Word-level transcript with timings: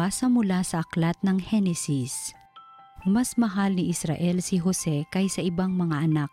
Pagbasa 0.00 0.32
mula 0.32 0.64
sa 0.64 0.80
aklat 0.80 1.20
ng 1.20 1.36
Henesis. 1.36 2.32
Mas 3.04 3.36
mahal 3.36 3.76
ni 3.76 3.92
Israel 3.92 4.40
si 4.40 4.56
Jose 4.56 5.04
kaysa 5.12 5.44
ibang 5.44 5.76
mga 5.76 6.08
anak 6.08 6.32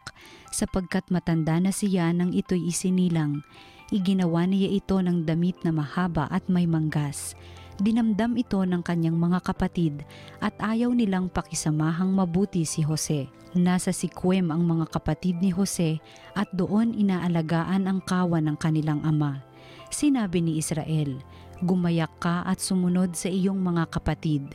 sapagkat 0.55 1.03
matanda 1.11 1.59
na 1.59 1.67
siya 1.75 2.15
nang 2.15 2.31
ito'y 2.31 2.63
isinilang. 2.71 3.43
Iginawa 3.91 4.47
niya 4.47 4.71
ito 4.71 4.95
ng 5.03 5.27
damit 5.27 5.59
na 5.67 5.75
mahaba 5.75 6.31
at 6.31 6.47
may 6.47 6.63
manggas. 6.63 7.35
Dinamdam 7.83 8.39
ito 8.39 8.63
ng 8.63 8.79
kanyang 8.87 9.19
mga 9.19 9.43
kapatid 9.43 10.07
at 10.39 10.55
ayaw 10.63 10.95
nilang 10.95 11.27
pakisamahang 11.27 12.15
mabuti 12.15 12.63
si 12.63 12.87
Jose. 12.87 13.27
Nasa 13.51 13.91
Sikwem 13.91 14.47
ang 14.47 14.63
mga 14.63 14.95
kapatid 14.95 15.43
ni 15.43 15.51
Jose 15.51 15.99
at 16.39 16.47
doon 16.55 16.95
inaalagaan 16.95 17.83
ang 17.83 17.99
kawan 17.99 18.47
ng 18.47 18.55
kanilang 18.63 19.03
ama. 19.03 19.43
Sinabi 19.91 20.39
ni 20.39 20.55
Israel, 20.55 21.19
Gumayak 21.65 22.21
ka 22.21 22.45
at 22.45 22.61
sumunod 22.61 23.17
sa 23.17 23.33
iyong 23.33 23.57
mga 23.57 23.89
kapatid. 23.89 24.53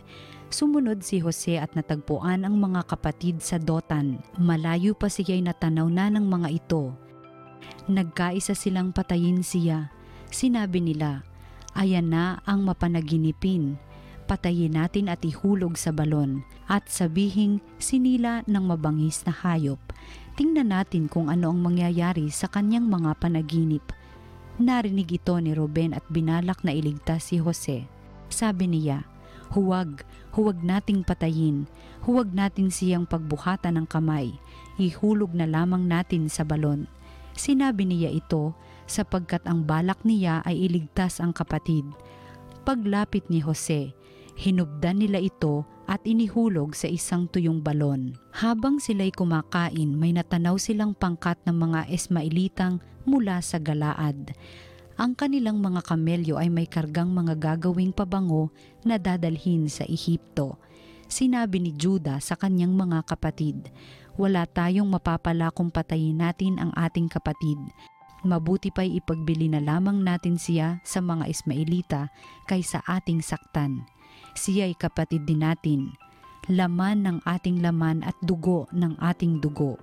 Sumunod 0.53 1.03
si 1.03 1.19
Jose 1.19 1.59
at 1.59 1.75
natagpuan 1.75 2.47
ang 2.47 2.55
mga 2.61 2.87
kapatid 2.87 3.43
sa 3.43 3.59
Dotan. 3.59 4.23
Malayo 4.39 4.95
pa 4.95 5.11
siya'y 5.11 5.43
natanaw 5.43 5.91
na 5.91 6.13
ng 6.13 6.23
mga 6.23 6.49
ito. 6.53 6.95
Nagkaisa 7.91 8.55
silang 8.55 8.95
patayin 8.95 9.43
siya. 9.43 9.91
Sinabi 10.31 10.79
nila, 10.79 11.27
Ayan 11.75 12.13
na 12.13 12.39
ang 12.45 12.63
mapanaginipin. 12.69 13.81
Patayin 14.31 14.79
natin 14.79 15.11
at 15.11 15.25
ihulog 15.27 15.75
sa 15.75 15.91
balon 15.91 16.47
at 16.71 16.87
sabihing 16.87 17.59
sinila 17.83 18.47
ng 18.47 18.63
mabangis 18.63 19.27
na 19.27 19.35
hayop. 19.35 19.81
Tingnan 20.39 20.71
natin 20.71 21.11
kung 21.11 21.27
ano 21.33 21.51
ang 21.51 21.59
mangyayari 21.59 22.31
sa 22.31 22.47
kanyang 22.47 22.87
mga 22.87 23.19
panaginip. 23.19 23.83
Narinig 24.63 25.19
ito 25.19 25.35
ni 25.43 25.59
Ruben 25.59 25.91
at 25.91 26.07
binalak 26.07 26.63
na 26.63 26.71
iligtas 26.71 27.35
si 27.35 27.43
Jose. 27.43 27.83
Sabi 28.31 28.71
niya, 28.71 29.03
Huwag, 29.51 30.07
huwag 30.39 30.63
nating 30.63 31.03
patayin. 31.03 31.67
Huwag 32.07 32.31
natin 32.31 32.71
siyang 32.71 33.03
pagbuhatan 33.05 33.75
ng 33.83 33.87
kamay. 33.91 34.31
Ihulog 34.79 35.35
na 35.35 35.51
lamang 35.51 35.83
natin 35.85 36.31
sa 36.31 36.47
balon. 36.47 36.87
Sinabi 37.35 37.91
niya 37.91 38.15
ito 38.15 38.55
sapagkat 38.87 39.43
ang 39.51 39.67
balak 39.67 39.99
niya 40.07 40.47
ay 40.47 40.71
iligtas 40.71 41.19
ang 41.19 41.35
kapatid. 41.35 41.83
Paglapit 42.63 43.27
ni 43.27 43.43
Jose, 43.43 43.91
hinubdan 44.39 45.03
nila 45.03 45.19
ito 45.19 45.67
at 45.91 46.07
inihulog 46.07 46.79
sa 46.79 46.87
isang 46.87 47.27
tuyong 47.27 47.61
balon. 47.61 48.15
Habang 48.31 48.79
sila'y 48.79 49.11
kumakain, 49.11 49.91
may 49.99 50.15
natanaw 50.15 50.55
silang 50.55 50.95
pangkat 50.95 51.37
ng 51.45 51.57
mga 51.59 51.91
Esmailitang 51.91 52.79
mula 53.05 53.39
sa 53.43 53.59
Galaad. 53.59 54.35
Ang 55.01 55.17
kanilang 55.17 55.59
mga 55.59 55.83
kamelyo 55.83 56.37
ay 56.37 56.53
may 56.53 56.69
kargang 56.69 57.11
mga 57.11 57.41
gagawing 57.41 57.97
pabango 57.97 58.53
na 58.85 59.01
dadalhin 59.01 59.67
sa 59.67 59.89
Ehipto. 59.89 60.61
Sinabi 61.09 61.61
ni 61.61 61.73
Juda 61.77 62.21
sa 62.21 62.37
kanyang 62.37 62.77
mga 62.77 63.05
kapatid, 63.05 63.73
Wala 64.21 64.45
tayong 64.45 64.89
mapapala 64.93 65.49
kung 65.51 65.73
patayin 65.73 66.21
natin 66.21 66.61
ang 66.61 66.73
ating 66.77 67.09
kapatid. 67.09 67.57
Mabuti 68.23 68.71
pa'y 68.71 69.03
ipagbili 69.03 69.51
na 69.51 69.59
lamang 69.59 69.99
natin 70.05 70.39
siya 70.39 70.79
sa 70.87 71.03
mga 71.03 71.27
Ismailita 71.27 72.13
kaysa 72.47 72.85
ating 72.87 73.19
saktan. 73.19 73.83
Siya'y 74.39 74.79
kapatid 74.79 75.27
din 75.27 75.43
natin. 75.43 75.91
Laman 76.47 77.03
ng 77.03 77.19
ating 77.27 77.59
laman 77.59 78.07
at 78.07 78.15
dugo 78.23 78.71
ng 78.71 78.95
ating 79.03 79.43
dugo. 79.43 79.81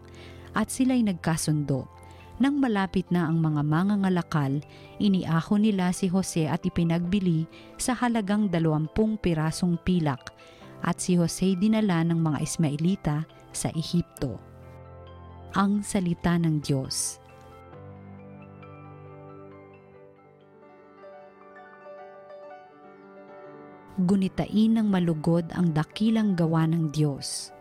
At 0.56 0.72
sila'y 0.72 1.04
nagkasundo. 1.04 1.99
Nang 2.40 2.64
malapit 2.64 3.04
na 3.12 3.28
ang 3.28 3.44
mga 3.44 3.68
mangangalakal, 3.68 4.64
iniaho 4.96 5.60
nila 5.60 5.92
si 5.92 6.08
Jose 6.08 6.48
at 6.48 6.64
ipinagbili 6.64 7.44
sa 7.76 7.92
halagang 7.92 8.48
dalawampung 8.48 9.20
pirasong 9.20 9.76
pilak 9.84 10.32
at 10.80 11.04
si 11.04 11.20
Jose 11.20 11.60
dinala 11.60 12.00
ng 12.08 12.16
mga 12.16 12.40
Ismailita 12.40 13.28
sa 13.52 13.68
Ehipto. 13.76 14.40
Ang 15.52 15.84
Salita 15.84 16.40
ng 16.40 16.64
Diyos 16.64 17.20
Gunitain 24.00 24.80
ng 24.80 24.88
malugod 24.88 25.52
ang 25.52 25.76
dakilang 25.76 26.32
gawa 26.32 26.64
ng 26.64 26.88
Diyos. 26.88 27.52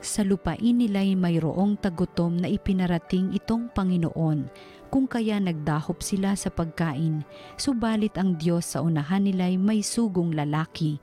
Sa 0.00 0.24
lupain 0.24 0.80
nila'y 0.80 1.12
mayroong 1.12 1.76
tagutom 1.76 2.40
na 2.40 2.48
ipinarating 2.48 3.36
itong 3.36 3.68
Panginoon, 3.76 4.48
kung 4.88 5.04
kaya 5.04 5.36
nagdahop 5.36 6.00
sila 6.00 6.32
sa 6.32 6.48
pagkain, 6.48 7.20
subalit 7.60 8.16
ang 8.16 8.40
Diyos 8.40 8.72
sa 8.72 8.80
unahan 8.80 9.28
nila'y 9.28 9.60
may 9.60 9.84
sugong 9.84 10.32
lalaki, 10.32 10.96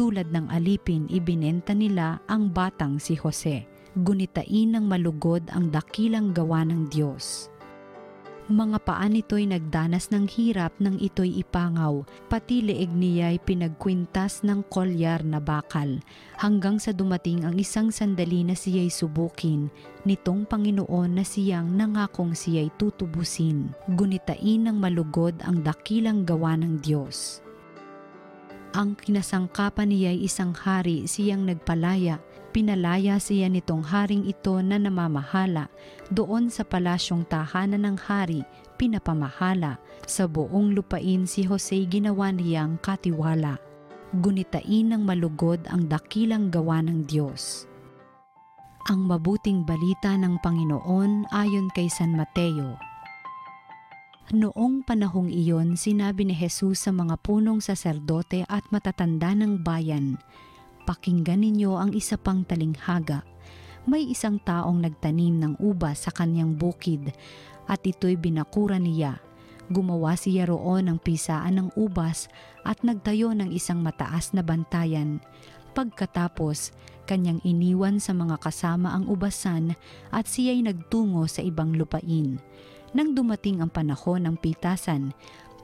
tulad 0.00 0.32
ng 0.32 0.48
alipin 0.48 1.04
ibinenta 1.12 1.76
nila 1.76 2.24
ang 2.24 2.48
batang 2.48 2.96
si 2.96 3.20
Jose. 3.20 3.68
Gunitain 3.92 4.72
ng 4.72 4.84
malugod 4.88 5.44
ang 5.52 5.68
dakilang 5.68 6.32
gawa 6.32 6.64
ng 6.64 6.88
Diyos. 6.88 7.52
Mga 8.48 8.80
paan 8.80 9.12
nito'y 9.12 9.44
nagdanas 9.44 10.08
ng 10.08 10.24
hirap 10.24 10.72
nang 10.80 10.96
ito'y 10.96 11.36
ipangaw, 11.44 12.00
pati 12.32 12.64
leeg 12.64 12.88
niya'y 12.88 13.44
pinagkwintas 13.44 14.40
ng 14.40 14.64
kolyar 14.72 15.20
na 15.20 15.36
bakal, 15.36 16.00
hanggang 16.40 16.80
sa 16.80 16.96
dumating 16.96 17.44
ang 17.44 17.60
isang 17.60 17.92
sandali 17.92 18.40
na 18.48 18.56
siya'y 18.56 18.88
subukin, 18.88 19.68
nitong 20.08 20.48
Panginoon 20.48 21.20
na 21.20 21.28
siyang 21.28 21.76
nangakong 21.76 22.32
siya'y 22.32 22.72
tutubusin. 22.80 23.68
Gunitain 23.92 24.64
ng 24.64 24.80
malugod 24.80 25.36
ang 25.44 25.60
dakilang 25.60 26.24
gawa 26.24 26.56
ng 26.56 26.80
Diyos. 26.80 27.44
Ang 28.72 28.96
kinasangkapan 28.96 29.92
niya'y 29.92 30.24
isang 30.24 30.56
hari 30.56 31.04
siyang 31.04 31.44
nagpalaya, 31.44 32.16
Pinalaya 32.48 33.20
siya 33.20 33.52
nitong 33.52 33.84
haring 33.84 34.24
ito 34.24 34.56
na 34.64 34.80
namamahala 34.80 35.68
doon 36.08 36.48
sa 36.48 36.64
palasyong 36.64 37.28
tahanan 37.28 37.84
ng 37.84 37.96
hari, 38.00 38.40
pinapamahala. 38.80 39.76
Sa 40.08 40.24
buong 40.24 40.72
lupain 40.72 41.28
si 41.28 41.44
Jose 41.44 41.84
ginawa 41.84 42.32
niyang 42.32 42.80
katiwala. 42.80 43.60
Gunitain 44.16 44.88
ng 44.88 45.04
malugod 45.04 45.60
ang 45.68 45.84
dakilang 45.84 46.48
gawa 46.48 46.80
ng 46.80 47.04
Diyos. 47.04 47.68
Ang 48.88 49.04
mabuting 49.04 49.68
balita 49.68 50.16
ng 50.16 50.40
Panginoon 50.40 51.28
ayon 51.28 51.68
kay 51.76 51.92
San 51.92 52.16
Mateo. 52.16 52.80
Noong 54.32 54.84
panahong 54.84 55.28
iyon, 55.28 55.76
sinabi 55.76 56.24
ni 56.24 56.36
Jesus 56.36 56.84
sa 56.84 56.92
mga 56.92 57.16
punong 57.20 57.60
saserdote 57.64 58.48
at 58.48 58.64
matatanda 58.68 59.32
ng 59.36 59.64
bayan, 59.64 60.20
Pakinggan 60.88 61.44
ninyo 61.44 61.76
ang 61.76 61.92
isa 61.92 62.16
pang 62.16 62.48
talinghaga. 62.48 63.20
May 63.84 64.08
isang 64.08 64.40
taong 64.40 64.80
nagtanim 64.80 65.36
ng 65.36 65.54
ubas 65.60 66.08
sa 66.08 66.10
kanyang 66.16 66.56
bukid 66.56 67.12
at 67.68 67.84
ito'y 67.84 68.16
binakura 68.16 68.80
niya. 68.80 69.20
Gumawa 69.68 70.16
siya 70.16 70.48
roon 70.48 70.88
ng 70.88 70.96
pisaan 71.04 71.60
ng 71.60 71.68
ubas 71.76 72.32
at 72.64 72.80
nagtayo 72.80 73.36
ng 73.36 73.52
isang 73.52 73.84
mataas 73.84 74.32
na 74.32 74.40
bantayan. 74.40 75.20
Pagkatapos, 75.76 76.72
kanyang 77.04 77.44
iniwan 77.44 78.00
sa 78.00 78.16
mga 78.16 78.40
kasama 78.40 78.96
ang 78.96 79.12
ubasan 79.12 79.76
at 80.08 80.24
siya'y 80.24 80.64
nagtungo 80.64 81.28
sa 81.28 81.44
ibang 81.44 81.76
lupain. 81.76 82.40
Nang 82.96 83.12
dumating 83.12 83.60
ang 83.60 83.68
panahon 83.68 84.24
ng 84.24 84.40
pitasan, 84.40 85.12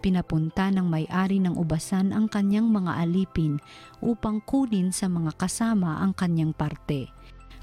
Pinapunta 0.05 0.69
ng 0.69 0.85
may-ari 0.85 1.41
ng 1.41 1.57
ubasan 1.57 2.13
ang 2.13 2.29
kanyang 2.29 2.69
mga 2.69 3.09
alipin 3.09 3.57
upang 4.05 4.37
kunin 4.45 4.93
sa 4.93 5.09
mga 5.09 5.33
kasama 5.33 5.97
ang 6.05 6.13
kanyang 6.13 6.53
parte. 6.53 7.09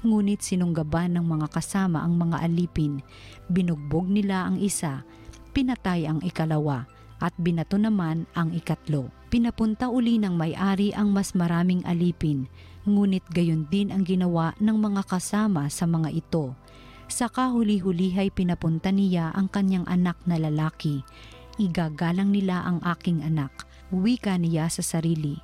Ngunit 0.02 0.42
sinunggaban 0.42 1.14
ng 1.14 1.22
mga 1.22 1.54
kasama 1.54 2.02
ang 2.02 2.18
mga 2.18 2.42
alipin. 2.42 2.98
Binugbog 3.46 4.10
nila 4.10 4.50
ang 4.50 4.58
isa, 4.58 5.06
pinatay 5.54 6.10
ang 6.10 6.18
ikalawa, 6.26 6.90
at 7.22 7.30
binato 7.38 7.78
naman 7.78 8.26
ang 8.34 8.50
ikatlo. 8.50 9.06
Pinapunta 9.30 9.86
uli 9.86 10.18
ng 10.18 10.34
may-ari 10.34 10.90
ang 10.98 11.14
mas 11.14 11.38
maraming 11.38 11.86
alipin, 11.86 12.50
ngunit 12.82 13.22
gayon 13.30 13.70
din 13.70 13.94
ang 13.94 14.02
ginawa 14.02 14.50
ng 14.58 14.82
mga 14.82 15.06
kasama 15.06 15.70
sa 15.70 15.86
mga 15.86 16.10
ito. 16.10 16.58
Sa 17.06 17.30
kahuli-hulihay 17.30 18.34
pinapunta 18.34 18.90
niya 18.90 19.30
ang 19.30 19.46
kanyang 19.46 19.86
anak 19.86 20.18
na 20.26 20.42
lalaki 20.42 21.06
igagalang 21.60 22.32
nila 22.32 22.64
ang 22.64 22.78
aking 22.84 23.20
anak, 23.24 23.52
wika 23.92 24.36
niya 24.40 24.68
sa 24.72 24.80
sarili. 24.80 25.40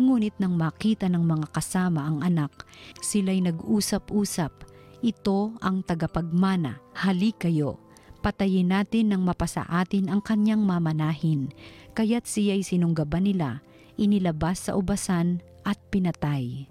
Ngunit 0.00 0.36
nang 0.40 0.56
makita 0.56 1.12
ng 1.12 1.20
mga 1.20 1.46
kasama 1.52 2.08
ang 2.08 2.24
anak, 2.24 2.64
sila'y 3.04 3.44
nag-usap-usap, 3.44 4.52
ito 5.00 5.56
ang 5.64 5.80
tagapagmana, 5.84 6.80
hali 6.96 7.32
kayo, 7.36 7.80
patayin 8.20 8.72
natin 8.72 9.12
nang 9.12 9.24
mapasa 9.24 9.64
atin 9.68 10.12
ang 10.12 10.20
kanyang 10.20 10.60
mamanahin. 10.60 11.52
Kaya't 11.96 12.28
siya'y 12.28 12.64
sinunggaban 12.64 13.24
nila, 13.24 13.64
inilabas 14.00 14.68
sa 14.68 14.76
ubasan 14.76 15.44
at 15.64 15.76
pinatay. 15.92 16.68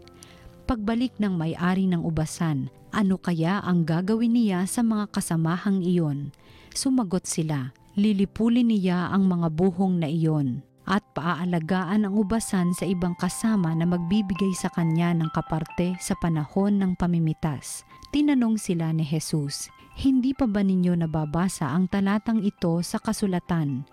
Pagbalik 0.69 1.17
ng 1.17 1.33
may-ari 1.33 1.89
ng 1.89 2.05
ubasan, 2.05 2.69
ano 2.93 3.17
kaya 3.17 3.61
ang 3.61 3.85
gagawin 3.85 4.33
niya 4.37 4.65
sa 4.65 4.81
mga 4.85 5.09
kasamahang 5.09 5.81
iyon? 5.81 6.33
Sumagot 6.73 7.25
sila, 7.25 7.73
lilipulin 7.99 8.71
niya 8.71 9.11
ang 9.11 9.27
mga 9.27 9.51
buhong 9.51 9.99
na 9.99 10.07
iyon. 10.07 10.63
at 10.89 11.05
paaalagaan 11.13 12.09
ang 12.09 12.17
ubasan 12.17 12.73
sa 12.73 12.83
ibang 12.89 13.13
kasama 13.13 13.77
na 13.77 13.85
magbibigay 13.85 14.49
sa 14.57 14.73
kanya 14.73 15.13
ng 15.13 15.29
kaparte 15.29 15.93
sa 16.01 16.17
panahon 16.17 16.81
ng 16.81 16.97
pamimitas. 16.97 17.85
Tinanong 18.09 18.57
sila 18.57 18.89
ni 18.89 19.05
Jesus, 19.05 19.69
Hindi 19.99 20.33
pa 20.33 20.49
ba 20.49 20.65
ninyo 20.65 20.97
nababasa 20.97 21.69
ang 21.69 21.85
talatang 21.85 22.41
ito 22.41 22.81
sa 22.81 22.97
kasulatan? 22.97 23.85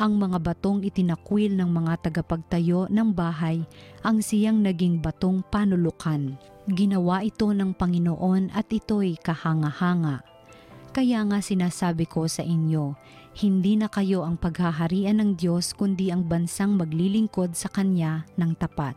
Ang 0.00 0.12
mga 0.16 0.38
batong 0.40 0.80
itinakwil 0.80 1.52
ng 1.60 1.68
mga 1.68 2.08
tagapagtayo 2.08 2.88
ng 2.88 3.12
bahay 3.12 3.60
ang 4.00 4.24
siyang 4.24 4.64
naging 4.64 5.04
batong 5.04 5.44
panulukan. 5.52 6.40
Ginawa 6.72 7.20
ito 7.20 7.52
ng 7.52 7.76
Panginoon 7.76 8.56
at 8.56 8.72
ito'y 8.72 9.20
kahanga-hanga. 9.20 10.24
Kaya 10.92 11.24
nga 11.24 11.40
sinasabi 11.40 12.04
ko 12.04 12.28
sa 12.28 12.44
inyo, 12.44 12.92
hindi 13.40 13.80
na 13.80 13.88
kayo 13.88 14.28
ang 14.28 14.36
paghaharian 14.36 15.24
ng 15.24 15.40
Diyos 15.40 15.72
kundi 15.72 16.12
ang 16.12 16.28
bansang 16.28 16.76
maglilingkod 16.76 17.56
sa 17.56 17.72
Kanya 17.72 18.28
ng 18.36 18.52
tapat. 18.60 18.92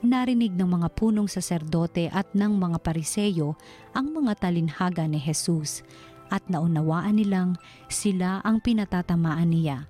Narinig 0.00 0.56
ng 0.56 0.64
mga 0.64 0.88
punong 0.96 1.28
saserdote 1.28 2.08
at 2.08 2.32
ng 2.32 2.56
mga 2.56 2.80
pariseyo 2.80 3.60
ang 3.92 4.08
mga 4.16 4.40
talinhaga 4.40 5.04
ni 5.04 5.20
Jesus 5.20 5.84
at 6.32 6.40
naunawaan 6.48 7.20
nilang 7.20 7.60
sila 7.92 8.40
ang 8.40 8.64
pinatatamaan 8.64 9.52
niya. 9.52 9.84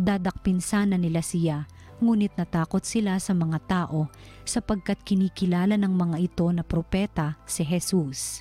Dadakpin 0.00 0.64
sana 0.64 0.96
nila 0.96 1.20
siya, 1.20 1.68
ngunit 2.00 2.32
natakot 2.40 2.80
sila 2.80 3.20
sa 3.20 3.36
mga 3.36 3.60
tao 3.68 4.08
sapagkat 4.48 5.04
kinikilala 5.04 5.76
ng 5.76 5.92
mga 5.92 6.16
ito 6.32 6.48
na 6.48 6.64
propeta 6.64 7.36
si 7.44 7.60
Jesus. 7.60 8.40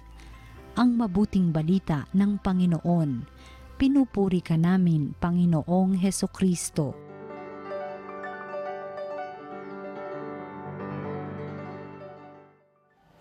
Ang 0.72 0.96
mabuting 0.96 1.52
balita 1.52 2.08
ng 2.16 2.40
Panginoon 2.40 3.42
pinupuri 3.82 4.46
ka 4.46 4.62
namin, 4.62 5.18
Panginoong 5.18 5.98
Heso 5.98 6.30
Kristo. 6.30 6.94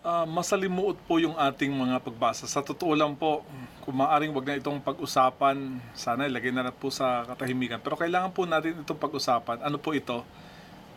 Ah, 0.05 0.29
masalimuot 0.29 1.01
po 1.09 1.17
yung 1.17 1.33
ating 1.33 1.73
mga 1.73 2.05
pagbasa. 2.05 2.45
Sa 2.45 2.61
totoo 2.61 2.93
lang 2.93 3.17
po, 3.17 3.41
kung 3.81 3.97
maaring 3.97 4.37
wag 4.37 4.45
na 4.45 4.61
itong 4.61 4.85
pag-usapan, 4.85 5.81
sana 5.97 6.29
ilagay 6.29 6.53
na 6.53 6.69
lang 6.69 6.77
po 6.77 6.93
sa 6.93 7.25
katahimikan. 7.25 7.81
Pero 7.81 7.97
kailangan 7.97 8.29
po 8.29 8.45
natin 8.45 8.85
itong 8.85 9.01
pag-usapan. 9.01 9.65
Ano 9.65 9.81
po 9.81 9.97
ito? 9.97 10.29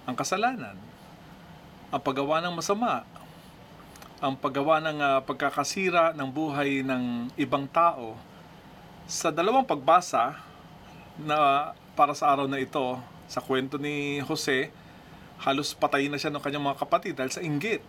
Ang 0.04 0.20
kasalanan. 0.20 0.76
Ang 1.88 2.02
paggawa 2.04 2.44
ng 2.44 2.52
masama. 2.52 3.08
Ang 4.24 4.40
paggawa 4.40 4.80
ng 4.80 5.04
ah, 5.04 5.20
pagkakasira 5.20 6.16
ng 6.16 6.32
buhay 6.32 6.80
ng 6.80 7.28
ibang 7.36 7.68
tao. 7.68 8.16
Sa 9.04 9.36
dalawang 9.36 9.68
pagbasa 9.68 10.40
na 11.20 11.76
para 11.92 12.16
sa 12.16 12.32
araw 12.32 12.48
na 12.48 12.56
ito, 12.56 13.04
sa 13.28 13.44
kwento 13.44 13.76
ni 13.76 14.24
Jose, 14.24 14.72
halos 15.44 15.76
patayin 15.76 16.08
na 16.08 16.16
siya 16.16 16.32
ng 16.32 16.40
kanyang 16.40 16.72
mga 16.72 16.80
kapatid 16.80 17.20
dahil 17.20 17.36
sa 17.36 17.44
inggit 17.44 17.84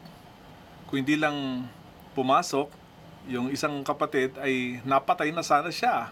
kung 0.91 1.07
hindi 1.07 1.15
lang 1.15 1.71
pumasok, 2.19 2.67
yung 3.31 3.55
isang 3.55 3.87
kapatid 3.87 4.35
ay 4.43 4.83
napatay 4.83 5.31
na 5.31 5.47
sana 5.47 5.71
siya. 5.71 6.11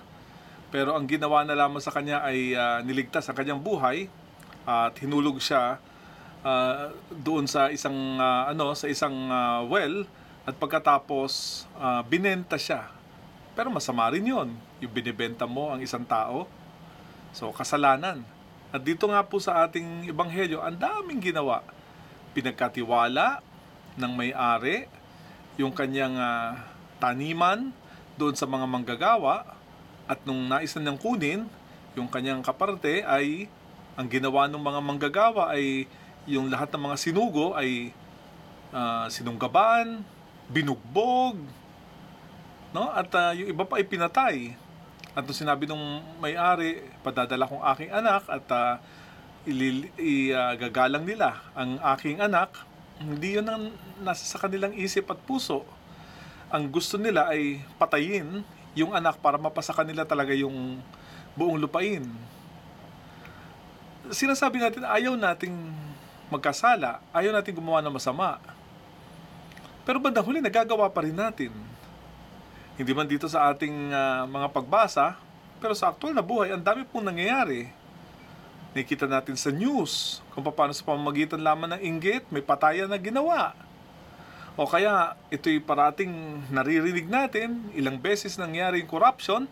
Pero 0.71 0.95
ang 0.95 1.03
ginawa 1.11 1.43
na 1.43 1.59
lamang 1.59 1.83
sa 1.83 1.91
kanya 1.91 2.23
ay 2.23 2.55
ah, 2.55 2.79
niligtas 2.79 3.27
ang 3.27 3.35
kanyang 3.35 3.59
buhay 3.59 4.07
at 4.71 4.95
hinulog 5.03 5.43
siya 5.43 5.83
ah, 6.43 6.91
doon 7.11 7.47
sa 7.47 7.71
isang 7.73 8.19
ah, 8.19 8.51
ano 8.51 8.75
sa 8.75 8.87
isang 8.87 9.15
ah, 9.31 9.63
well 9.67 10.07
at 10.47 10.55
pagkatapos 10.59 11.65
ah, 11.79 12.03
binenta 12.07 12.59
siya. 12.59 12.91
Pero 13.55 13.71
masama 13.71 14.11
rin 14.11 14.27
'yon, 14.27 14.55
yung 14.83 14.93
binibenta 14.93 15.47
mo 15.47 15.71
ang 15.73 15.81
isang 15.83 16.05
tao. 16.05 16.47
So 17.35 17.51
kasalanan. 17.55 18.27
At 18.73 18.81
dito 18.81 19.05
nga 19.09 19.21
po 19.21 19.37
sa 19.37 19.69
ating 19.69 20.09
ebanghelyo, 20.09 20.65
ang 20.65 20.81
daming 20.81 21.21
ginawa. 21.21 21.61
Pinagkatiwala, 22.33 23.45
ng 23.97 24.13
may-ari 24.13 24.89
yung 25.61 25.73
kanyang 25.73 26.17
ah, 26.17 26.57
taniman 26.97 27.73
doon 28.17 28.33
sa 28.37 28.49
mga 28.49 28.65
manggagawa 28.65 29.45
at 30.09 30.21
nung 30.25 30.49
nais 30.49 30.73
na 30.77 30.81
niyang 30.89 31.01
kunin 31.01 31.41
yung 31.93 32.09
kanyang 32.09 32.41
kaparte 32.41 33.05
ay 33.05 33.49
ang 33.97 34.09
ginawa 34.09 34.49
ng 34.49 34.61
mga 34.61 34.81
manggagawa 34.81 35.53
ay 35.53 35.85
yung 36.27 36.47
lahat 36.51 36.71
ng 36.71 36.83
mga 36.83 36.97
sinugo 36.99 37.55
ay 37.59 37.91
ah, 38.71 39.07
sinunggaban, 39.11 40.07
binugbog, 40.51 41.39
no? 42.71 42.91
At 42.91 43.11
ah, 43.15 43.33
yung 43.35 43.51
iba 43.51 43.67
pa 43.67 43.79
ay 43.79 43.87
pinatay. 43.87 44.37
At 45.13 45.29
nung 45.29 45.37
sinabi 45.37 45.69
nung 45.69 46.01
may-ari, 46.25 46.89
padadala 47.05 47.45
kong 47.45 47.61
aking 47.77 47.91
anak 47.93 48.25
at 48.33 48.47
uh, 48.49 48.81
igagalang 50.01 51.05
nila 51.05 51.37
ang 51.53 51.77
aking 51.93 52.17
anak, 52.17 52.49
hindi 52.97 53.37
yun 53.37 53.45
ang 53.45 53.77
nasa 54.01 54.25
sa 54.25 54.41
kanilang 54.41 54.73
isip 54.73 55.05
at 55.13 55.21
puso. 55.21 55.69
Ang 56.49 56.73
gusto 56.73 56.97
nila 56.97 57.29
ay 57.29 57.61
patayin 57.77 58.41
yung 58.73 58.97
anak 58.97 59.21
para 59.21 59.37
mapasa 59.37 59.77
kanila 59.77 60.09
talaga 60.09 60.33
yung 60.33 60.81
buong 61.37 61.61
lupain. 61.61 62.09
Sinasabi 64.09 64.65
natin, 64.65 64.89
ayaw 64.89 65.13
nating 65.13 65.53
magkasala, 66.33 67.05
ayaw 67.13 67.37
nating 67.37 67.61
gumawa 67.61 67.85
ng 67.85 67.93
masama. 67.93 68.41
Pero 69.85 70.01
bandang 70.01 70.25
huli, 70.25 70.41
nagagawa 70.41 70.89
pa 70.89 71.05
rin 71.05 71.15
natin. 71.15 71.53
Hindi 72.79 72.93
man 72.97 73.05
dito 73.05 73.29
sa 73.29 73.53
ating 73.53 73.93
ah, 73.93 74.25
mga 74.25 74.49
pagbasa, 74.49 75.21
pero 75.61 75.77
sa 75.77 75.93
aktual 75.93 76.17
na 76.17 76.25
buhay, 76.25 76.55
ang 76.55 76.65
dami 76.65 76.89
pong 76.89 77.13
nangyayari. 77.13 77.69
Nakikita 78.73 79.05
natin 79.05 79.37
sa 79.37 79.53
news 79.53 80.25
kung 80.33 80.41
paano 80.49 80.73
sa 80.73 80.87
pamamagitan 80.89 81.43
lamang 81.43 81.77
ng 81.77 81.83
inggit, 81.85 82.25
may 82.33 82.41
patayan 82.41 82.89
na 82.89 82.97
ginawa. 82.97 83.53
O 84.57 84.65
kaya 84.65 85.17
ito'y 85.29 85.61
parating 85.61 86.45
naririnig 86.49 87.09
natin, 87.09 87.69
ilang 87.77 88.01
beses 88.01 88.41
nangyari 88.41 88.81
yung 88.81 88.89
corruption 88.89 89.45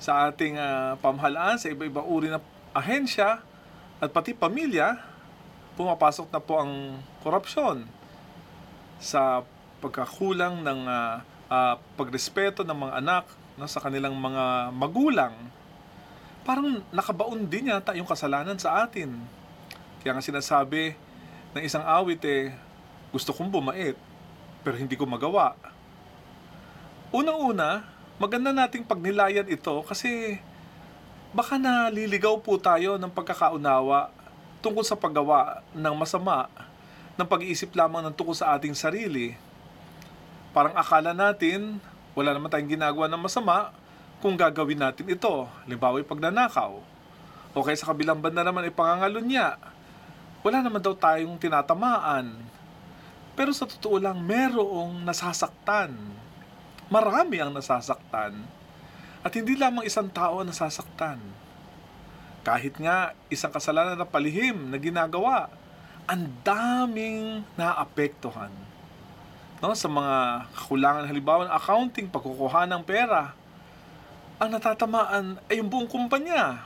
sa 0.00 0.32
ating 0.32 0.56
ah, 0.56 0.96
pamahalaan, 1.00 1.60
sa 1.60 1.68
iba-iba 1.68 2.00
uri 2.00 2.32
ng 2.32 2.42
ahensya, 2.72 3.44
at 3.96 4.12
pati 4.12 4.36
pamilya, 4.36 5.00
pumapasok 5.76 6.32
na 6.32 6.40
po 6.40 6.58
ang 6.58 6.96
korupsyon 7.20 7.84
sa 8.96 9.44
pagkakulang 9.84 10.64
ng 10.64 10.80
ah, 10.88 11.20
ah, 11.52 11.76
pagrespeto 12.00 12.64
ng 12.64 12.74
mga 12.74 12.94
anak 13.04 13.24
no, 13.60 13.68
sa 13.68 13.84
kanilang 13.84 14.16
mga 14.16 14.72
magulang 14.72 15.36
parang 16.46 16.78
nakabaon 16.94 17.42
din 17.50 17.74
yata 17.74 17.90
yung 17.98 18.06
kasalanan 18.06 18.54
sa 18.54 18.86
atin. 18.86 19.10
Kaya 19.98 20.14
nga 20.14 20.22
sinasabi 20.22 20.94
ng 21.58 21.62
isang 21.66 21.82
awit 21.82 22.22
eh, 22.22 22.54
gusto 23.10 23.34
kong 23.34 23.50
bumait, 23.50 23.98
pero 24.62 24.78
hindi 24.78 24.94
ko 24.94 25.10
magawa. 25.10 25.58
Unang-una, 27.10 27.82
maganda 28.22 28.54
nating 28.54 28.86
pagnilayan 28.86 29.50
ito 29.50 29.82
kasi 29.82 30.38
baka 31.34 31.58
naliligaw 31.58 32.38
po 32.38 32.62
tayo 32.62 32.94
ng 32.94 33.10
pagkakaunawa 33.10 34.14
tungkol 34.60 34.84
sa 34.84 34.96
paggawa 34.98 35.64
ng 35.72 35.94
masama, 35.96 36.48
ng 37.16 37.26
pag-iisip 37.28 37.72
lamang 37.72 38.04
ng 38.06 38.14
tungkol 38.14 38.36
sa 38.36 38.56
ating 38.56 38.76
sarili. 38.76 39.36
Parang 40.52 40.76
akala 40.76 41.12
natin, 41.12 41.80
wala 42.16 42.32
naman 42.32 42.48
tayong 42.48 42.72
ginagawa 42.76 43.08
ng 43.08 43.20
masama, 43.20 43.72
kung 44.20 44.36
gagawin 44.36 44.80
natin 44.80 45.06
ito. 45.12 45.44
Halimbawa 45.64 46.00
pagnanakaw. 46.00 46.72
O 47.56 47.64
kaya 47.64 47.76
sa 47.76 47.92
kabilang 47.92 48.20
banda 48.20 48.44
naman 48.44 48.68
ay 48.68 48.72
pangangalunya. 48.72 49.56
Wala 50.44 50.60
naman 50.60 50.80
daw 50.80 50.92
tayong 50.92 51.40
tinatamaan. 51.40 52.36
Pero 53.36 53.52
sa 53.52 53.68
totoo 53.68 54.00
lang, 54.00 54.20
merong 54.24 55.04
nasasaktan. 55.04 55.92
Marami 56.88 57.36
ang 57.40 57.52
nasasaktan. 57.52 58.32
At 59.20 59.32
hindi 59.36 59.56
lamang 59.56 59.84
isang 59.84 60.08
tao 60.08 60.40
ang 60.40 60.48
nasasaktan. 60.48 61.20
Kahit 62.46 62.78
nga 62.78 63.10
isang 63.26 63.50
kasalanan 63.50 63.98
na 63.98 64.06
palihim 64.06 64.70
na 64.70 64.78
ginagawa, 64.78 65.50
ang 66.06 66.30
daming 66.46 67.42
naapektuhan. 67.58 68.54
No, 69.58 69.74
sa 69.74 69.90
mga 69.90 70.46
kakulangan 70.54 71.10
halimbawa 71.10 71.50
ng 71.50 71.56
accounting, 71.58 72.06
pagkukuha 72.06 72.70
ng 72.70 72.86
pera, 72.86 73.34
ang 74.38 74.54
natatamaan 74.54 75.42
ay 75.50 75.58
yung 75.58 75.66
buong 75.66 75.90
kumpanya 75.90 76.62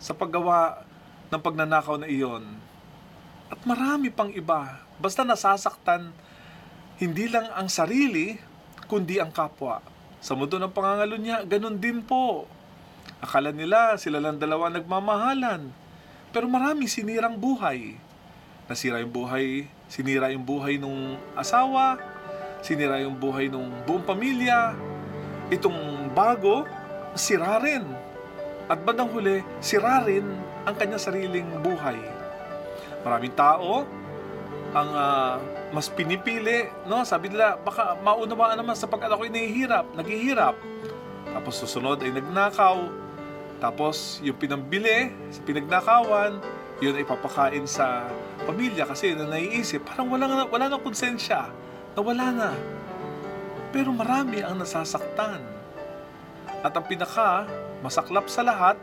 sa 0.00 0.16
paggawa 0.16 0.88
ng 1.28 1.40
pagnanakaw 1.44 2.00
na 2.00 2.08
iyon. 2.08 2.56
At 3.52 3.60
marami 3.68 4.08
pang 4.08 4.32
iba. 4.32 4.80
Basta 4.96 5.20
nasasaktan 5.20 6.16
hindi 6.96 7.28
lang 7.28 7.52
ang 7.52 7.68
sarili, 7.68 8.40
kundi 8.88 9.20
ang 9.20 9.36
kapwa. 9.36 9.84
Sa 10.24 10.32
mundo 10.32 10.56
ng 10.56 10.72
pangangalunya, 10.72 11.44
ganun 11.44 11.76
din 11.76 12.00
po. 12.00 12.48
Akala 13.20 13.52
nila 13.52 14.00
sila 14.00 14.16
lang 14.16 14.40
dalawa 14.40 14.72
nagmamahalan. 14.72 15.68
Pero 16.32 16.48
marami 16.48 16.88
sinirang 16.88 17.36
buhay. 17.36 18.00
Nasira 18.70 19.02
yung 19.02 19.12
buhay, 19.12 19.66
sinira 19.90 20.30
yung 20.30 20.46
buhay 20.46 20.78
ng 20.78 21.18
asawa, 21.34 21.98
sinira 22.62 23.02
yung 23.02 23.18
buhay 23.18 23.50
ng 23.50 23.84
buong 23.84 24.06
pamilya. 24.06 24.72
Itong 25.50 26.08
bago, 26.14 26.64
sira 27.18 27.58
rin. 27.58 27.82
At 28.70 28.78
bandang 28.86 29.10
huli, 29.10 29.42
sira 29.58 30.00
rin 30.06 30.22
ang 30.62 30.74
kanyang 30.78 31.02
sariling 31.02 31.50
buhay. 31.60 31.98
Maraming 33.02 33.34
tao 33.34 33.82
ang 34.70 34.90
ah, 34.94 35.34
mas 35.74 35.90
pinipili, 35.90 36.70
no? 36.86 37.02
Sabi 37.02 37.30
nila, 37.34 37.58
baka 37.58 37.98
maunawaan 37.98 38.54
naman 38.54 38.78
sa 38.78 38.86
pag 38.86 39.02
ako'y 39.02 39.30
nahihirap, 39.30 39.86
naghihirap. 39.98 40.54
Tapos 41.34 41.58
susunod 41.58 41.98
ay 42.02 42.14
nagnakaw. 42.14 42.99
Tapos 43.60 44.18
yung 44.24 44.40
pinambili 44.40 45.12
sa 45.28 45.40
pinagnakawan, 45.44 46.40
yun 46.80 46.96
ay 46.96 47.04
papakain 47.04 47.68
sa 47.68 48.08
pamilya 48.48 48.88
kasi 48.88 49.12
na 49.12 49.28
naiisip, 49.28 49.84
parang 49.84 50.08
wala, 50.08 50.24
na, 50.24 50.48
wala 50.48 50.72
na 50.72 50.80
konsensya, 50.80 51.52
nawala 51.92 52.26
na. 52.32 52.50
Pero 53.68 53.92
marami 53.92 54.40
ang 54.40 54.56
nasasaktan. 54.56 55.44
At 56.64 56.72
ang 56.72 56.88
pinaka 56.88 57.44
masaklap 57.84 58.32
sa 58.32 58.40
lahat, 58.40 58.80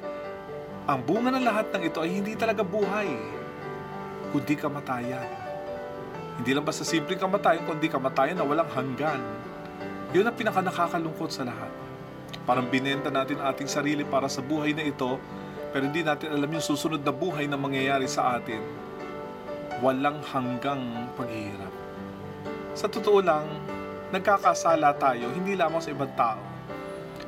ang 0.86 1.02
bunga 1.04 1.34
ng 1.34 1.44
lahat 1.44 1.74
ng 1.74 1.84
ito 1.84 2.00
ay 2.00 2.22
hindi 2.22 2.38
talaga 2.38 2.62
buhay, 2.62 3.10
kundi 4.30 4.56
kamatayan. 4.56 5.26
Hindi 6.38 6.54
lang 6.54 6.64
basta 6.64 6.86
simpleng 6.86 7.18
kamatayan, 7.18 7.66
kundi 7.66 7.90
kamatayan 7.90 8.38
na 8.38 8.46
walang 8.46 8.70
hanggan. 8.70 9.20
Yun 10.14 10.30
ang 10.30 10.38
pinaka 10.38 10.62
nakakalungkot 10.62 11.34
sa 11.34 11.44
lahat. 11.50 11.87
Parang 12.48 12.68
binenta 12.68 13.12
natin 13.12 13.44
ating 13.44 13.68
sarili 13.68 14.08
para 14.08 14.32
sa 14.32 14.40
buhay 14.40 14.72
na 14.72 14.84
ito, 14.84 15.20
pero 15.76 15.84
hindi 15.84 16.02
natin 16.02 16.32
alam 16.32 16.48
yung 16.48 16.64
susunod 16.64 17.04
na 17.04 17.12
buhay 17.12 17.44
na 17.46 17.60
mangyayari 17.60 18.08
sa 18.08 18.40
atin. 18.40 18.64
Walang 19.84 20.24
hanggang 20.32 21.12
paghihirap. 21.20 21.74
Sa 22.74 22.88
totoo 22.88 23.20
lang, 23.20 23.46
nagkakasala 24.16 24.96
tayo 24.96 25.34
hindi 25.36 25.60
lamang 25.60 25.84
sa 25.84 25.92
ibang 25.92 26.14
tao. 26.16 26.40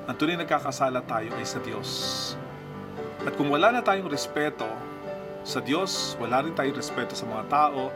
Ang 0.10 0.16
tunay 0.18 0.40
nagkakasala 0.40 1.06
tayo 1.06 1.30
ay 1.36 1.46
sa 1.46 1.60
Diyos. 1.62 1.90
At 3.22 3.36
kung 3.36 3.52
wala 3.52 3.70
na 3.76 3.84
tayong 3.84 4.08
respeto 4.08 4.66
sa 5.44 5.60
Diyos, 5.60 6.16
wala 6.18 6.42
rin 6.42 6.56
tayong 6.56 6.80
respeto 6.80 7.14
sa 7.14 7.28
mga 7.28 7.46
tao, 7.52 7.92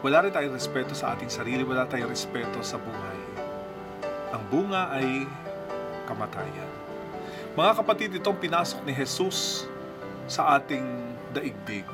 wala 0.00 0.24
rin 0.24 0.32
tayong 0.32 0.56
respeto 0.56 0.96
sa 0.96 1.12
ating 1.14 1.28
sarili, 1.28 1.62
wala 1.62 1.84
tayong 1.84 2.10
respeto 2.10 2.58
sa 2.64 2.80
buhay. 2.80 3.18
Ang 4.34 4.42
bunga 4.50 4.90
ay 4.90 5.28
kamatayan. 6.06 6.70
Mga 7.54 7.72
kapatid, 7.80 8.10
itong 8.18 8.38
pinasok 8.38 8.82
ni 8.82 8.92
Jesus 8.92 9.68
sa 10.26 10.58
ating 10.58 10.82
daigdig. 11.30 11.86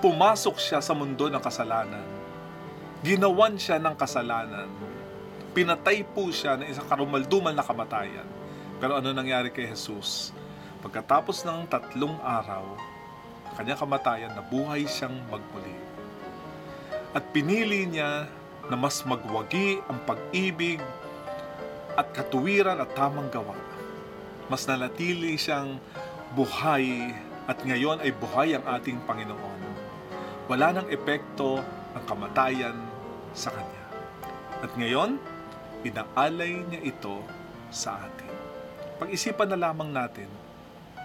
Pumasok 0.00 0.56
siya 0.56 0.80
sa 0.80 0.96
mundo 0.96 1.28
ng 1.28 1.42
kasalanan. 1.42 2.06
Ginawan 3.04 3.56
siya 3.60 3.76
ng 3.76 3.92
kasalanan. 3.96 4.68
Pinatay 5.52 6.06
po 6.08 6.32
siya 6.32 6.56
ng 6.56 6.68
isang 6.72 6.88
karumaldumal 6.88 7.52
na 7.52 7.64
kamatayan. 7.64 8.24
Pero 8.80 8.96
ano 8.96 9.12
nangyari 9.12 9.52
kay 9.52 9.68
Jesus? 9.68 10.32
Pagkatapos 10.80 11.44
ng 11.44 11.68
tatlong 11.68 12.16
araw, 12.24 12.64
kanyang 13.60 13.76
kamatayan, 13.76 14.32
nabuhay 14.32 14.88
siyang 14.88 15.20
magmuli. 15.28 15.76
At 17.12 17.28
pinili 17.36 17.84
niya 17.84 18.24
na 18.72 18.76
mas 18.78 19.04
magwagi 19.04 19.84
ang 19.84 20.00
pag-ibig 20.08 20.80
at 22.00 22.16
katuwiran 22.16 22.80
at 22.80 22.96
tamang 22.96 23.28
gawa. 23.28 23.52
Mas 24.48 24.64
nanatili 24.64 25.36
siyang 25.36 25.76
buhay 26.32 27.12
at 27.44 27.60
ngayon 27.60 28.00
ay 28.00 28.10
buhay 28.16 28.56
ang 28.56 28.64
ating 28.64 28.96
Panginoon. 29.04 29.60
Wala 30.48 30.72
nang 30.72 30.88
epekto 30.88 31.60
ang 31.92 32.04
kamatayan 32.08 32.74
sa 33.36 33.52
Kanya. 33.52 33.84
At 34.64 34.72
ngayon, 34.74 35.20
inaalay 35.84 36.64
niya 36.72 36.80
ito 36.88 37.20
sa 37.68 38.00
atin. 38.00 38.32
Pag-isipan 38.98 39.52
na 39.52 39.58
lamang 39.60 39.92
natin 39.92 40.28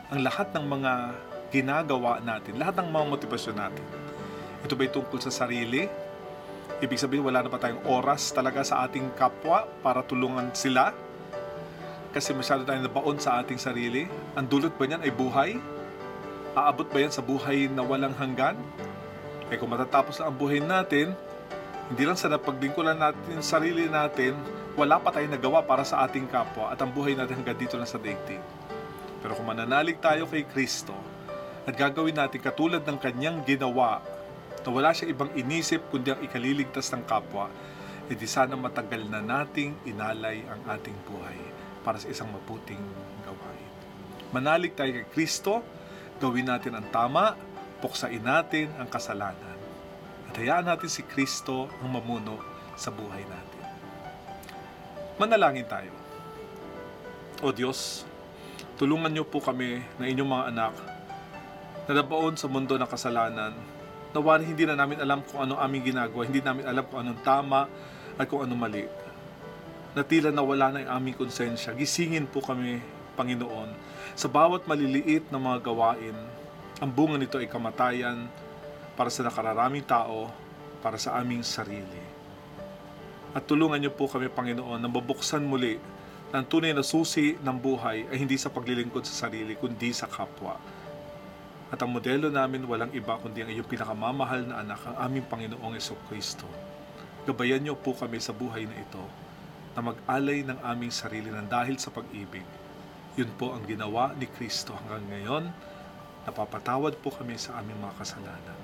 ang 0.10 0.22
lahat 0.24 0.50
ng 0.56 0.66
mga 0.66 0.92
ginagawa 1.54 2.20
natin, 2.24 2.58
lahat 2.58 2.82
ng 2.82 2.90
mga 2.90 3.06
motibasyon 3.10 3.58
natin. 3.58 3.86
Ito 4.66 4.74
ba'y 4.74 4.90
tungkol 4.90 5.20
sa 5.22 5.32
sarili? 5.32 5.86
Ibig 6.84 7.00
sabihin, 7.00 7.24
wala 7.24 7.40
na 7.40 7.50
pa 7.50 7.56
tayong 7.56 7.88
oras 7.88 8.36
talaga 8.36 8.60
sa 8.62 8.84
ating 8.84 9.16
kapwa 9.16 9.64
para 9.80 10.04
tulungan 10.04 10.52
sila? 10.52 10.92
Kasi 12.12 12.36
masyado 12.36 12.68
tayong 12.68 12.88
nabaon 12.88 13.18
sa 13.20 13.40
ating 13.40 13.60
sarili? 13.60 14.08
Ang 14.36 14.48
dulot 14.48 14.76
ba 14.76 14.84
niyan 14.84 15.04
ay 15.04 15.12
buhay? 15.12 15.52
Aabot 16.56 16.88
ba 16.88 17.00
yan 17.04 17.12
sa 17.12 17.24
buhay 17.24 17.68
na 17.72 17.84
walang 17.84 18.16
hanggan? 18.16 18.60
Eh 19.52 19.60
kung 19.60 19.72
matatapos 19.72 20.20
na 20.20 20.32
ang 20.32 20.36
buhay 20.36 20.64
natin, 20.64 21.16
hindi 21.92 22.04
lang 22.04 22.18
sa 22.18 22.32
napaglingkuran 22.32 22.98
natin 22.98 23.40
sa 23.46 23.60
sarili 23.60 23.86
natin, 23.86 24.34
wala 24.74 24.98
pa 24.98 25.14
tayong 25.14 25.38
nagawa 25.38 25.64
para 25.64 25.86
sa 25.86 26.04
ating 26.04 26.28
kapwa 26.28 26.74
at 26.74 26.80
ang 26.82 26.92
buhay 26.92 27.14
natin 27.14 27.40
hanggang 27.40 27.60
dito 27.60 27.78
lang 27.78 27.88
sa 27.88 28.02
daigdig. 28.02 28.42
Pero 29.24 29.38
kung 29.38 29.48
mananalig 29.48 30.02
tayo 30.02 30.26
kay 30.26 30.44
Kristo 30.44 30.98
at 31.66 31.74
gagawin 31.74 32.18
natin 32.18 32.42
katulad 32.42 32.82
ng 32.84 32.98
kanyang 33.00 33.42
ginawa 33.46 34.04
na 34.66 34.74
wala 34.74 34.90
siyang 34.90 35.14
ibang 35.14 35.32
inisip 35.38 35.94
kundi 35.94 36.10
ang 36.10 36.26
ikaliligtas 36.26 36.90
ng 36.90 37.06
kapwa, 37.06 37.54
edi 38.10 38.26
sana 38.26 38.58
matagal 38.58 39.06
na 39.06 39.22
nating 39.22 39.78
inalay 39.86 40.42
ang 40.50 40.62
ating 40.74 40.98
buhay 41.06 41.38
para 41.86 42.02
sa 42.02 42.10
isang 42.10 42.26
mabuting 42.34 42.82
gawain. 43.22 43.72
Manalig 44.34 44.74
tayo 44.74 44.90
kay 44.90 45.06
Kristo, 45.14 45.62
gawin 46.18 46.50
natin 46.50 46.74
ang 46.74 46.90
tama, 46.90 47.38
puksain 47.78 48.26
natin 48.26 48.74
ang 48.82 48.90
kasalanan. 48.90 49.58
At 50.34 50.42
hayaan 50.42 50.66
natin 50.66 50.90
si 50.90 51.06
Kristo 51.06 51.70
ang 51.86 51.94
mamuno 51.94 52.42
sa 52.74 52.90
buhay 52.90 53.22
natin. 53.22 53.64
Manalangin 55.22 55.70
tayo. 55.70 55.94
O 57.46 57.54
Diyos, 57.54 58.02
tulungan 58.82 59.14
niyo 59.14 59.30
po 59.30 59.38
kami 59.38 59.86
na 60.02 60.10
inyong 60.10 60.32
mga 60.34 60.46
anak 60.50 60.76
na 61.86 62.02
nabaon 62.02 62.34
sa 62.34 62.50
mundo 62.50 62.74
ng 62.74 62.90
kasalanan 62.90 63.54
Nawari 64.16 64.48
hindi 64.48 64.64
na 64.64 64.80
namin 64.80 65.04
alam 65.04 65.20
kung 65.28 65.44
ano 65.44 65.60
aming 65.60 65.92
ginagawa, 65.92 66.24
hindi 66.24 66.40
namin 66.40 66.64
alam 66.64 66.88
kung 66.88 67.04
anong 67.04 67.20
tama 67.20 67.68
at 68.16 68.24
kung 68.32 68.48
anong 68.48 68.62
mali. 68.64 68.88
Na 69.92 70.08
tila 70.08 70.32
nawala 70.32 70.72
na 70.72 70.88
ang 70.88 71.04
aming 71.04 71.20
konsensya. 71.20 71.76
Gisingin 71.76 72.24
po 72.24 72.40
kami, 72.40 72.80
Panginoon, 73.20 73.76
sa 74.16 74.32
bawat 74.32 74.64
maliliit 74.72 75.28
na 75.28 75.36
mga 75.36 75.60
gawain. 75.68 76.16
Ang 76.80 76.92
bunga 76.96 77.20
nito 77.20 77.36
ay 77.36 77.52
kamatayan 77.52 78.32
para 78.96 79.12
sa 79.12 79.28
nakararaming 79.28 79.84
tao, 79.84 80.32
para 80.80 80.96
sa 80.96 81.20
aming 81.20 81.44
sarili. 81.44 82.00
At 83.36 83.44
tulungan 83.44 83.84
niyo 83.84 83.92
po 83.92 84.08
kami, 84.08 84.32
Panginoon, 84.32 84.80
na 84.80 84.88
mabuksan 84.88 85.44
muli 85.44 85.76
na 86.32 86.40
ang 86.40 86.48
tunay 86.48 86.72
na 86.72 86.88
susi 86.88 87.36
ng 87.36 87.58
buhay 87.60 88.08
ay 88.08 88.16
hindi 88.16 88.40
sa 88.40 88.48
paglilingkod 88.48 89.04
sa 89.04 89.28
sarili, 89.28 89.60
kundi 89.60 89.92
sa 89.92 90.08
kapwa. 90.08 90.56
At 91.74 91.82
ang 91.82 91.90
modelo 91.90 92.30
namin 92.30 92.62
walang 92.70 92.94
iba 92.94 93.18
kundi 93.18 93.42
ang 93.42 93.50
iyong 93.50 93.66
pinakamamahal 93.66 94.46
na 94.46 94.62
anak, 94.62 94.82
ang 94.86 94.98
aming 95.10 95.26
Panginoong 95.26 95.74
Yeso 95.74 95.98
Kristo. 96.06 96.46
Gabayan 97.26 97.66
niyo 97.66 97.74
po 97.74 97.98
kami 97.98 98.22
sa 98.22 98.38
buhay 98.38 98.70
na 98.70 98.78
ito 98.78 99.02
na 99.74 99.82
mag-alay 99.82 100.46
ng 100.46 100.62
aming 100.62 100.94
sarili 100.94 101.34
ng 101.34 101.50
dahil 101.50 101.82
sa 101.82 101.90
pag-ibig. 101.90 102.46
Yun 103.18 103.32
po 103.34 103.52
ang 103.58 103.66
ginawa 103.66 104.14
ni 104.14 104.30
Kristo 104.30 104.78
hanggang 104.78 105.04
ngayon. 105.10 105.44
Napapatawad 106.30 107.02
po 107.02 107.10
kami 107.10 107.36
sa 107.42 107.58
aming 107.58 107.82
mga 107.82 107.98
kasalanan. 107.98 108.60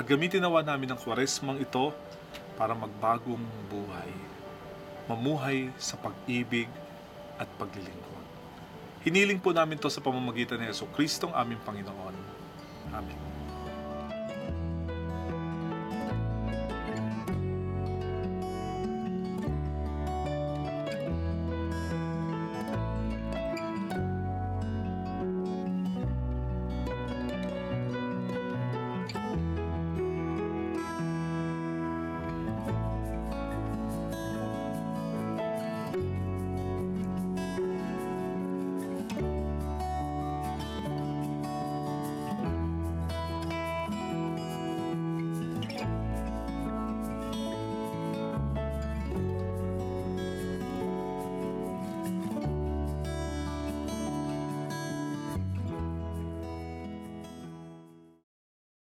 At 0.00 0.08
gamitin 0.08 0.40
nawa 0.40 0.64
namin 0.64 0.88
ang 0.88 1.00
kwaresmang 1.00 1.60
ito 1.60 1.92
para 2.56 2.72
magbagong 2.72 3.44
buhay. 3.68 4.12
Mamuhay 5.04 5.68
sa 5.76 6.00
pag-ibig 6.00 6.70
at 7.36 7.50
paglilingkod. 7.60 8.21
Hiniling 9.02 9.42
po 9.42 9.50
namin 9.50 9.82
to 9.82 9.90
sa 9.90 9.98
pamamagitan 9.98 10.62
ni 10.62 10.70
Yeso 10.70 10.86
Kristong 10.94 11.34
aming 11.34 11.58
Panginoon. 11.66 12.14
Amen. 12.94 13.31